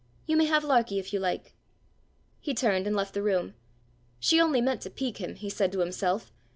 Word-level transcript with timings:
You 0.25 0.35
may 0.35 0.45
have 0.45 0.63
Larkie 0.63 0.97
if 0.97 1.13
you 1.13 1.19
like." 1.19 1.53
He 2.39 2.55
turned 2.55 2.87
and 2.87 2.95
left 2.95 3.13
the 3.13 3.21
room. 3.21 3.53
She 4.19 4.41
only 4.41 4.59
meant 4.59 4.81
to 4.81 4.89
pique 4.89 5.17
him, 5.19 5.35
he 5.35 5.47
said 5.51 5.71
to 5.73 5.79
himself. 5.79 6.33